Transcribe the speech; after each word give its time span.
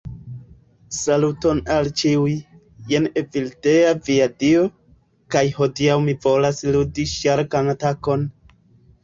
Saluton 0.99 1.59
al 1.75 1.89
ĉiuj, 2.01 2.33
jen 2.93 3.05
Evildea 3.23 3.93
via 4.09 4.29
dio, 4.45 4.65
kaj 5.37 5.45
hodiaŭ 5.59 5.99
mi 6.09 6.17
volas 6.25 6.65
ludi 6.73 7.07
Ŝarkan 7.15 7.73
Atakon. 7.77 8.27